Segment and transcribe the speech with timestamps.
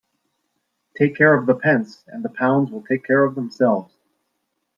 [0.97, 3.93] Take care of the pence and the pounds will take care of themselves.